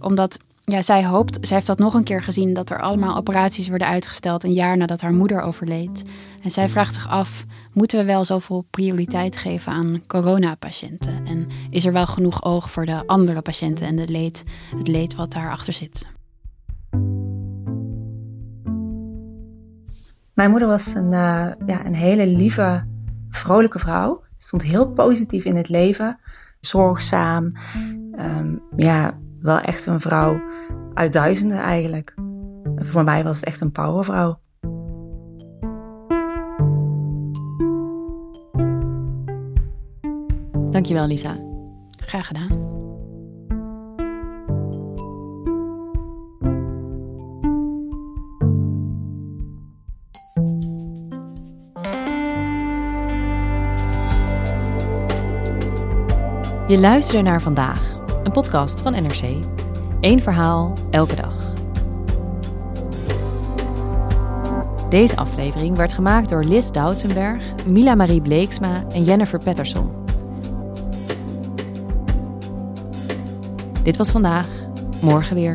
Omdat 0.00 0.38
ja, 0.64 0.82
zij 0.82 1.04
hoopt, 1.04 1.38
zij 1.40 1.56
heeft 1.56 1.66
dat 1.66 1.78
nog 1.78 1.94
een 1.94 2.04
keer 2.04 2.22
gezien, 2.22 2.52
dat 2.52 2.70
er 2.70 2.80
allemaal 2.80 3.16
operaties 3.16 3.68
worden 3.68 3.86
uitgesteld 3.86 4.44
een 4.44 4.52
jaar 4.52 4.76
nadat 4.76 5.00
haar 5.00 5.12
moeder 5.12 5.40
overleed. 5.40 6.02
En 6.42 6.50
zij 6.50 6.68
vraagt 6.68 6.94
zich 6.94 7.08
af, 7.08 7.44
moeten 7.72 7.98
we 7.98 8.04
wel 8.04 8.24
zoveel 8.24 8.66
prioriteit 8.70 9.36
geven 9.36 9.72
aan 9.72 10.02
coronapatiënten? 10.06 11.26
En 11.26 11.46
is 11.70 11.84
er 11.84 11.92
wel 11.92 12.06
genoeg 12.06 12.44
oog 12.44 12.70
voor 12.70 12.86
de 12.86 13.06
andere 13.06 13.40
patiënten 13.40 13.86
en 13.86 13.96
de 13.96 14.08
leed, 14.08 14.44
het 14.76 14.88
leed 14.88 15.14
wat 15.14 15.32
daarachter 15.32 15.72
zit? 15.72 16.06
Mijn 20.34 20.50
moeder 20.50 20.68
was 20.68 20.94
een, 20.94 21.12
uh, 21.12 21.50
ja, 21.66 21.86
een 21.86 21.94
hele 21.94 22.26
lieve, 22.26 22.86
vrolijke 23.28 23.78
vrouw. 23.78 24.22
Stond 24.36 24.62
heel 24.62 24.90
positief 24.90 25.44
in 25.44 25.56
het 25.56 25.68
leven. 25.68 26.18
Zorgzaam. 26.60 27.52
Um, 28.18 28.62
ja, 28.76 29.18
wel 29.40 29.58
echt 29.58 29.86
een 29.86 30.00
vrouw 30.00 30.40
uit 30.94 31.12
duizenden 31.12 31.58
eigenlijk. 31.58 32.14
Voor 32.76 33.04
mij 33.04 33.24
was 33.24 33.36
het 33.36 33.44
echt 33.44 33.60
een 33.60 33.72
powervrouw. 33.72 34.40
Dankjewel, 40.70 41.06
Lisa. 41.06 41.36
Graag 42.00 42.26
gedaan. 42.26 42.71
Je 56.72 56.78
luisterde 56.78 57.22
naar 57.22 57.42
vandaag, 57.42 57.98
een 58.24 58.32
podcast 58.32 58.80
van 58.80 58.92
NRC. 58.92 59.44
Eén 60.00 60.22
verhaal, 60.22 60.76
elke 60.90 61.16
dag. 61.16 61.54
Deze 64.88 65.16
aflevering 65.16 65.76
werd 65.76 65.92
gemaakt 65.92 66.28
door 66.28 66.44
Liz 66.44 66.70
Doutsenberg, 66.70 67.46
Mila 67.66 67.94
Marie 67.94 68.20
Bleeksma 68.20 68.84
en 68.92 69.04
Jennifer 69.04 69.44
Patterson. 69.44 69.86
Dit 73.82 73.96
was 73.96 74.10
vandaag, 74.10 74.48
morgen 75.02 75.34
weer. 75.34 75.54